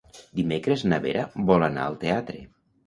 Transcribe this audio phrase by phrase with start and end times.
[0.39, 2.45] Dimecres na Vera vol anar al teatre.